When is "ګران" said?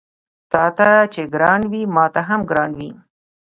1.33-1.61, 2.49-2.71